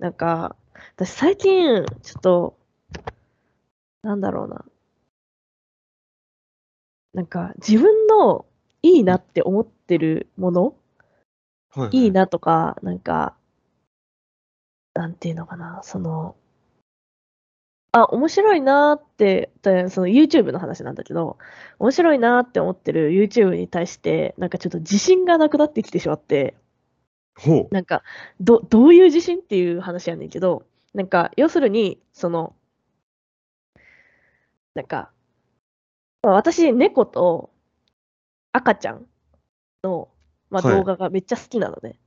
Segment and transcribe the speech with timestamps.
[0.00, 0.56] なんか、
[0.96, 2.58] 私最近、ちょっと、
[4.02, 4.64] なんだろうな。
[7.12, 8.46] なんか、自分の
[8.82, 10.70] いいなって思ってるもの、は
[11.76, 13.36] いはいいいなとか、なんか、
[14.94, 16.34] なんていうのかな、その、
[17.92, 21.36] あ、面白いなーって、でその YouTube の話なんだけど、
[21.78, 26.54] 面白いなーって思ってる YouTube に対して、なんかちょっと自信がなくなってきてしまって、
[27.36, 27.74] ほう。
[27.74, 28.02] なんか、
[28.40, 32.54] ど、どういう自信っていう話やねんけど、なんか、要するに、その、
[34.74, 35.10] なんか、
[36.22, 37.50] まあ私、猫と
[38.52, 39.06] 赤ちゃん
[39.82, 40.08] の、
[40.50, 41.98] まあ、はい動画がめっちゃ好きなのね。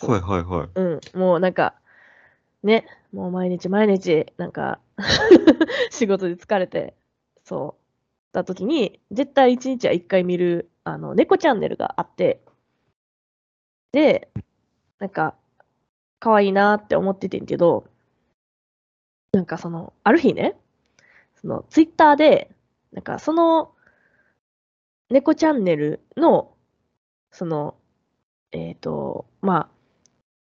[0.00, 0.68] はいはいはい。
[0.74, 0.82] う
[1.16, 1.74] ん、もうなんか、
[2.62, 4.80] ね、もう毎日毎日、なんか、
[5.90, 6.94] 仕事で疲れて、
[7.44, 12.42] そう、た時に、絶対一日は一回見る、あの、猫チャンネルがあって、
[13.92, 14.30] で、
[15.00, 15.34] なんか、
[16.20, 17.86] 可愛いなって思っててんけど、
[19.32, 20.56] なんかその、ある日ね、
[21.40, 22.50] その、ツイッターで、
[22.92, 23.72] なんかその、
[25.08, 26.54] 猫チャンネルの、
[27.32, 27.76] その、
[28.52, 29.80] えっ、と、まあ、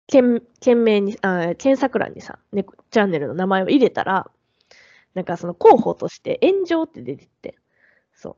[0.08, 4.32] 件件名に、あ検索欄にさ、猫チャンネルの名前を入れたら、
[5.14, 7.56] なんかその候補として炎上って出てって、
[8.14, 8.36] そう。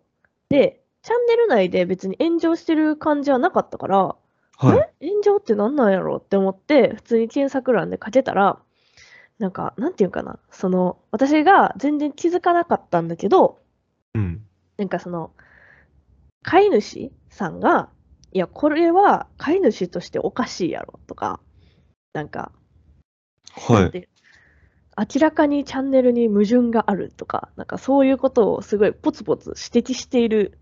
[0.50, 4.16] で、チャンネル内で別に炎上してる感じはなかったから、
[4.60, 5.10] はい。
[5.10, 8.60] 炎上ってなんなんやろって思って、普通に検索欄でかけたら、
[9.38, 13.60] なんか、なんていうかな、その、私が全然気づかなかったんだけど、
[14.14, 14.46] うん。
[14.78, 15.32] なんかその、
[16.44, 17.90] 飼い主さんが、
[18.34, 21.40] いや、これは飼い主としておかしいやろとか、
[22.12, 22.52] なんか、
[23.54, 23.92] はい。
[23.92, 24.10] で
[24.98, 30.60] 明らかにチャンネルに矛盾があるとか、なんかそういうことをすごいポツポツ指摘している、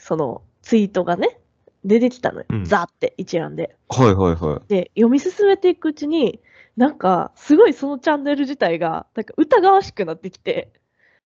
[0.00, 1.38] そのツイートがね、
[1.86, 2.46] 出てきたのよ。
[2.50, 3.76] うんザーって一覧で。
[3.88, 4.68] はいはいはい。
[4.68, 6.40] で、読み進めていくうちに、
[6.76, 10.72] なんか、すごいそのチャンネル自体が、なんか疑わしくなってきて、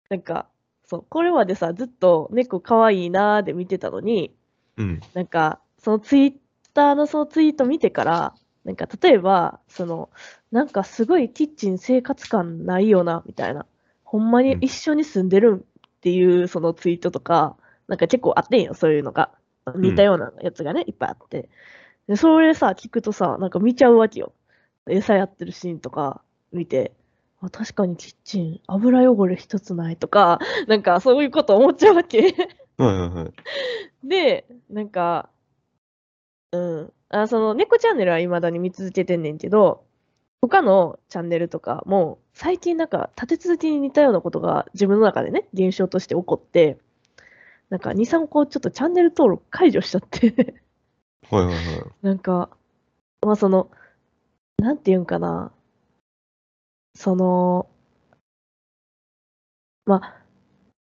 [0.10, 0.48] なんか、
[0.86, 4.36] そう、これまでさ、ずっと猫かわいいなーで見てたのに、
[4.78, 5.02] うん。
[5.14, 6.34] なんか、そのツイッ
[6.74, 10.10] ターのそのツイート見てから、なんか例えば、その、
[10.52, 13.66] なんかすごいキッチン生活感ないよな、みたいな。
[14.04, 15.62] ほんまに一緒に住んでるんっ
[16.02, 17.56] ていうそのツイートとか、
[17.88, 19.32] なんか結構あってんよ、そういうのが。
[19.76, 21.50] 似たようなやつがね、いっぱいあって。
[22.08, 24.34] で、それさ、聞くとさ、なんか見ちゃうわけよ。
[24.90, 26.22] 餌やってるシーンとか
[26.52, 26.94] 見て、
[27.42, 32.22] あ、確かにキッチン、油汚れ一つないとか、 なんかそういうこと思っちゃうわけ。
[32.22, 32.32] はい
[32.78, 33.34] はいはい。
[34.08, 35.30] で、なんか、
[36.52, 36.94] うん。
[37.10, 39.84] あ、その、猫チャンネルは未だに見続けてんねんけど、
[40.42, 46.78] 他のチャンネルとかも、最近なんか、立て続けに似たようなことが自分の中でね、現象として起こって、
[47.72, 50.62] なんか、2、3個ちょっとチャンネル登録解除しちゃって、
[51.30, 51.66] はいはいはい。
[52.02, 52.50] なんか、
[53.22, 53.72] まあその、
[54.58, 55.54] なんていうんかな、
[56.96, 57.70] その、
[59.86, 60.22] まあ、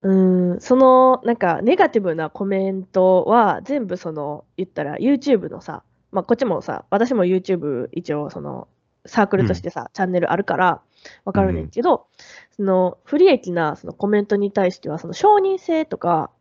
[0.01, 8.69] うーん、その、なんか、ネガティブなコメントは、全部その、言ったら、YouTube のさ、まあ、こっちもさ、私も YouTube 一応、その、
[9.05, 10.81] サークルとしてさ、チャンネルあるから、
[11.25, 12.07] わかるねんけど、
[12.55, 16.31] その、不利益なそのコメントに対しては、その、承認性とか、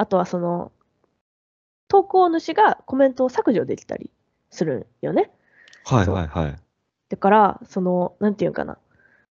[0.00, 0.72] あとはその、
[1.88, 4.10] 投稿主がコメントを削除できたり
[4.48, 5.30] するんよね。
[5.84, 6.56] はいはいはい。
[7.10, 8.78] だから、その、なんていうんかな。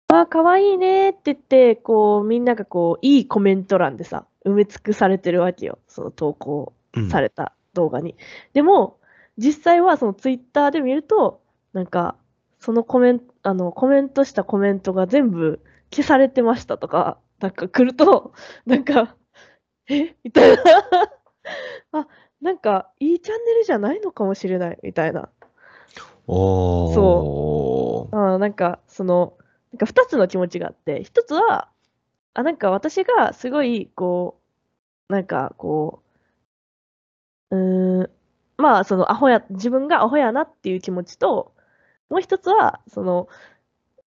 [0.08, 5.78] ああ、かわいいねって言って、こう、みんながこう、いいコメント欄でさ、埋め尽くされてるわけよ。
[5.86, 8.14] その投稿うんされた動画に。
[8.52, 8.98] でも、
[9.38, 11.40] 実際はそのツイッターで見ると、
[11.72, 12.14] なんか、
[12.60, 18.32] そのコメント、あの、コメントしたコメントが全部消されてましたとか、なんか来ると、
[18.66, 19.14] なんか、
[19.88, 20.14] え？
[20.24, 20.62] みたいな。
[21.92, 22.08] あ、
[22.40, 25.28] なんか、いいチャンネルじゃないのかもしれない、みたいな。
[26.26, 26.94] おー。
[26.94, 29.36] そあーなんか、その、
[29.72, 31.70] なんか二つの気持ちがあって、一つは、
[32.34, 34.40] あ、なんか私がすごい、こ
[35.10, 36.02] う、なんかこ
[37.50, 38.10] う、うーん、
[38.56, 41.54] まあ、そのアホや、自分がアホやなっていう気持ちと、
[42.10, 43.28] もう一つは、その、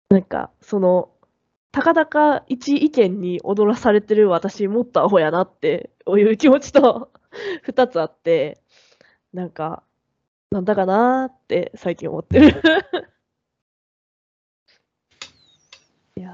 [0.10, 1.12] なんか、その、
[1.76, 7.12] たかだか一意見に踊らされてる私もっとアホやなっていう気持ちと
[7.64, 8.62] 二つあって、
[9.34, 9.84] なんか、
[10.52, 12.48] なんだかなーって最近思ってる。
[16.16, 16.32] いや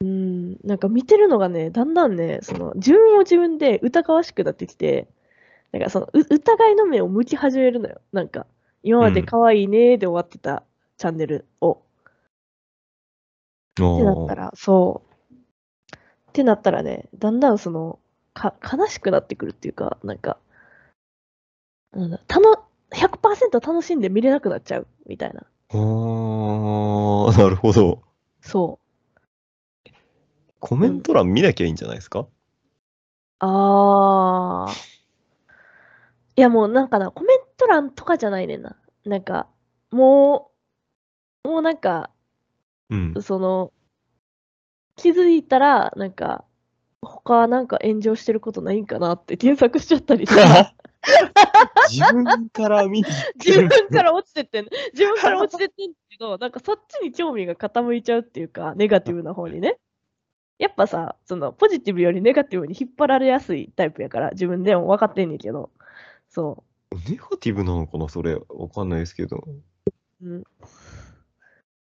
[0.00, 5.06] ー、うん、なんか見てるのがね、だんだんね、その自分を自分で疑わしくなってきて、
[5.70, 8.00] なんかそのう疑いの目を向き始めるのよ。
[8.12, 8.48] なんか、
[8.82, 10.64] 今までうん可愛いねーで終わってた
[10.96, 11.83] チャンネルを。
[13.80, 15.14] おってなったら、そう。
[16.30, 17.98] ってなったらね、だんだんその、
[18.34, 20.38] か、悲しくなってくるっていうか、なんか、
[21.92, 25.44] うん、たの、100%楽しんで見れなくなっちゃうみたいな。
[25.72, 28.02] おああ、なるほど。
[28.42, 28.78] そ
[30.60, 32.26] コメント欄見なきゃいいんじゃないですか？
[33.40, 33.46] う。
[33.46, 34.74] ああ。
[36.36, 38.76] いやもうなんかな、コメント欄とかじゃないねんな。
[39.04, 39.48] なんか、
[39.92, 40.50] も
[41.44, 42.10] う、もうなんか、
[42.90, 43.22] うん。
[43.22, 43.72] その、
[44.96, 46.44] 気づいたら、なんか、
[47.02, 50.74] 他なんか炎上してることないんかなって検索しちゃったりして。
[51.90, 59.78] 自分から見て自る分から落ちてってん、自分から落ちてってんけど、なんかそっちに興味が傾いちゃうっていうか、ネガティブな方にね。
[60.58, 65.70] やっぱさ、そのポジティブよりネガティブに引っ張られやすいタイプやから、自分でも分かってんねんけど、
[66.28, 66.64] そ
[67.08, 68.34] ネガティブなのかなそれ。
[68.48, 69.44] わかんないですけど。
[69.46, 70.26] う。
[70.26, 70.44] うん。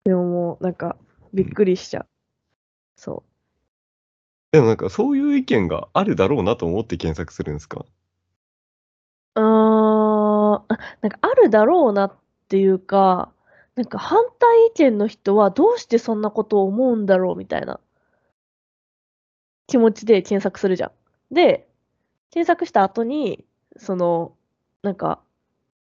[0.05, 0.97] でももう、なんか、
[1.33, 2.07] びっくりしちゃう。
[2.97, 3.23] そ
[4.53, 7.85] でもなんかそういう意見があるだろうなと思って検索するんですか？
[9.35, 9.41] う。
[9.41, 10.65] うーん、あ
[11.01, 12.13] なんかあるだろうなっ
[12.49, 13.31] ていうか、
[13.75, 17.79] なんか反対意見の人はどうしてそんなことを思うんだろうみたいな
[19.69, 21.33] 気持ちで検索するじゃん。
[21.33, 21.67] で、
[22.31, 23.45] 検索した後に、
[23.77, 24.35] その、
[24.83, 25.21] なんか、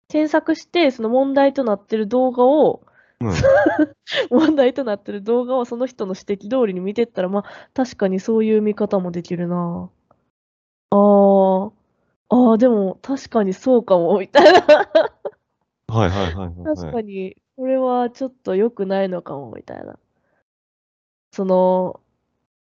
[0.09, 2.88] 検索して、その問題となってる動画を、うん。
[4.29, 9.89] 問題となってる動画をその人の指摘通りに見てったら、まあ、確かにそういう見方もできるな
[10.91, 11.71] あー、
[12.29, 14.87] あー、でも確かにそうかも、みたいな。
[15.87, 16.75] はいはいはいはい、はい。
[16.77, 19.99] 確かに、これはちょっと良くないのかも、みたいな。
[21.31, 22.01] その、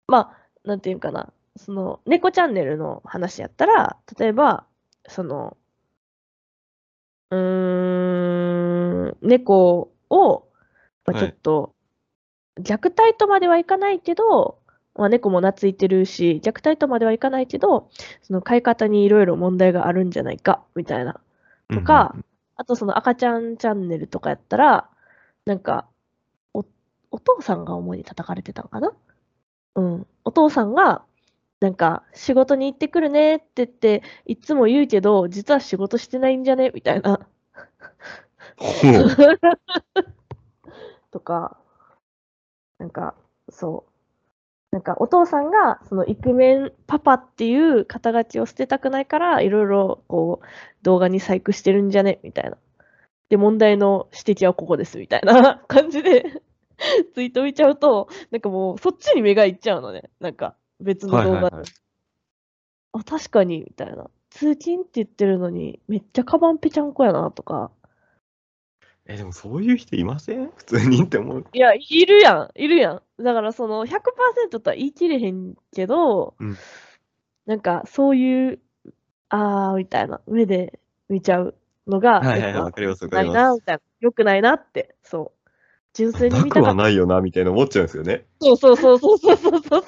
[0.09, 4.67] まあ、なんていうかな、その、猫チャンネルの話やったら、例えば、
[5.09, 5.57] その、
[7.31, 10.48] うーん、猫を、
[11.13, 11.75] まあ、はいちょっと、
[12.61, 14.59] 虐待とまではいかないけど、
[14.95, 17.89] まあ、猫も懐いてるし、虐待とまではいかないけど、
[18.23, 21.21] その飼い方にいろいろ問題があるんじゃないか、みたいな。
[21.73, 22.17] とか、
[22.57, 24.91] あとその赤ちゃんチャンネルとかやったら、
[25.45, 25.87] なんか、
[26.53, 26.65] お、
[27.13, 28.93] お父さんが主に叩かれてたのかな？
[29.77, 30.07] うん。
[30.25, 31.05] お父さんが、
[31.61, 36.73] なんか、仕事に行ってくるねって言って、いつも言うけど、実は仕事してないんじゃね？
[36.75, 37.21] みたいな。
[41.19, 41.57] とか、
[42.79, 43.15] なんか、
[43.51, 43.93] そう。
[44.71, 50.47] なんか、お父さんが、その、イクメンパパっていう肩書きを捨てたくないから、いろいろ、こう、
[50.83, 52.21] 動画に細工してるんじゃね？
[52.23, 52.57] みたいな。
[53.31, 56.43] で、問題の指摘はここです、みたいな 感じで、
[57.15, 60.11] ツイート見ちゃうと、なんかもう、そっちに目がいっちゃうのね。
[60.21, 61.25] なんか、別の動画。
[61.25, 61.65] はいはいはい。
[62.93, 64.09] あ、確かに、みたいな。
[64.31, 67.73] 通勤って言ってるのに、めっちゃカバンぺちゃんこやな、とか。
[69.09, 70.51] え、でもそういう人いません？
[70.57, 71.45] 普通にって思う。
[71.53, 73.23] いや、いるやん、いるやん。
[73.23, 76.57] だからその100%とは言い切れへんけど、うん、
[77.47, 78.61] なんかそういう、
[79.31, 80.79] あーみたいな目で
[81.09, 81.55] 見ちゃう
[81.87, 83.63] のが、はいはいはい、わかりますわかります。
[84.01, 85.51] よくないなって、そう。
[85.95, 88.27] 純粋に見たくはないよなみたいな思っちゃうんですよね。
[88.41, 89.83] そうそうそうそうそうそうそう。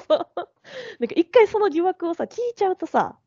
[0.99, 3.17] なんか一回その疑惑をさ、聞いちゃうとさ、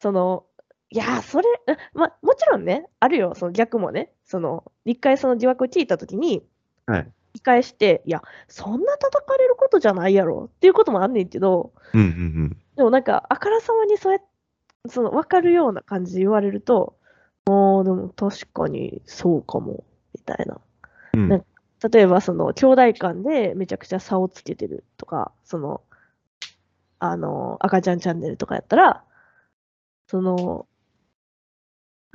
[0.00, 0.44] その、
[0.90, 6.46] いやー、それ、あま、もちろんね、あるよ、その逆もね、その、一回その疑惑を聞いたときに、
[6.86, 7.12] はい。
[7.34, 12.10] 見返して、いや、そんな叩かれることじゃないやろっていうこともあんねんけど、うんうんう
[12.44, 12.56] ん。
[12.76, 14.20] でもなんか、あからさまにそうや
[14.88, 16.96] その、わかるような感じで言われると、
[17.46, 19.84] ああ、でも確かにそうかも、
[20.14, 20.60] みたいな。
[21.14, 21.44] うんなん
[21.92, 25.82] 例えば、その、兄弟間でめちゃくちゃ差をつけてるとか、その、
[26.98, 29.04] あの、赤ちゃんチャンネルとかやったら、
[30.06, 30.66] その、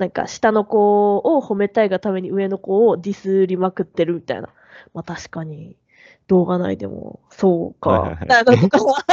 [0.00, 4.48] なんか、下の子を褒めたいがために上の子をディスりまくってるみたいな。
[4.94, 5.76] まあ確かに、
[6.26, 9.04] 動画内でも、そうか、はいはいはいみたいなとか。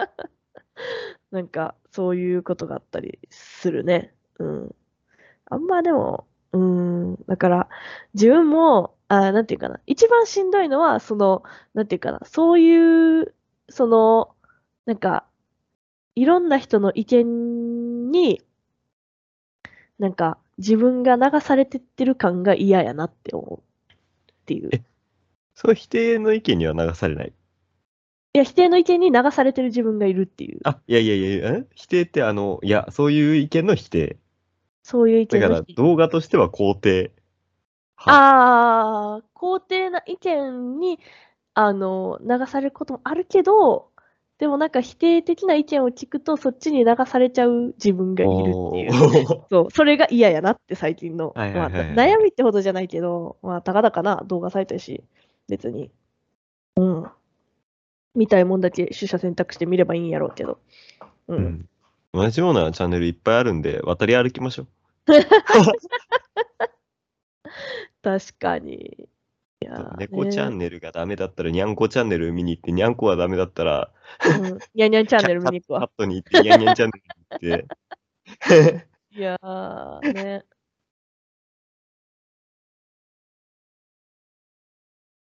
[1.30, 4.14] なんか、そういうことがあったりするね。
[4.38, 4.74] うん。
[5.50, 7.68] あんまでも、うん、だから、
[8.14, 11.42] 自分も、あなんていうかな、一番しんどいのは、その、
[11.74, 13.34] なんていうかな、そういう、
[13.68, 14.30] その、
[14.86, 15.26] なんか、
[16.14, 18.40] いろんな人の意見に、
[19.98, 23.94] なんか、自分が流されてってる感が嫌やなって思うっ
[24.46, 24.70] ていう。
[24.72, 24.82] え
[25.54, 27.32] その否定の意見には流されない？
[28.34, 30.60] いや、否定の意見に流されてる自分がいるっていう。
[30.64, 31.66] あ、いやいやいや、え？
[31.74, 34.18] 否定ってあの、いや、そういう意見の否定。
[34.82, 35.62] そういう意だから。
[35.76, 37.12] 動画としては肯定。
[37.96, 41.00] はああ、肯定な意見に、
[41.54, 43.90] あの、流されることもあるけど、
[44.38, 48.90] でもなんか否定的な意見を聞くと、そっちに流されちゃう自分がいるっていう。
[49.48, 51.32] そう、それが嫌やなって最近の。
[51.34, 55.02] はいはいはいはいまあ、悩みってほどじゃないけど、まあ、たかだかな、動画サイトやし、
[55.48, 55.90] 別に。
[56.76, 57.06] うん。
[58.14, 60.58] 見たいもんだけ取捨選択して見ればいいんやろうけど。
[61.28, 61.36] うん。
[61.36, 61.68] うん。
[62.12, 64.66] 同じようなチャンネルいっぱいあるんで、渡り歩きましょう。
[68.02, 69.05] 確かに。
[69.84, 70.58] 猫チャンね。
[70.58, 73.92] ネルがダメだったら、にゃんこチャンネル見に行って、にゃんこはダメだったら、
[74.24, 74.58] うん。
[74.74, 75.80] にゃんにゃんチャンネル見に行くわ。
[75.80, 78.86] カットに行って、にゃんにゃんチャンネルに行って。
[79.16, 80.44] いやー、ね。